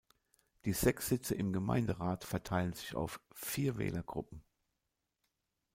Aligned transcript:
Die 0.65 0.73
sechs 0.73 1.09
Sitze 1.09 1.35
im 1.35 1.53
Gemeinderat 1.53 2.23
verteilen 2.23 2.73
sich 2.73 2.95
auf 2.95 3.19
vier 3.35 3.77
Wählergruppen. 3.77 4.43